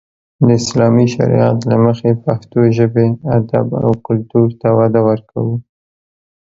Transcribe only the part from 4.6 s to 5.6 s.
ته وده ورکو.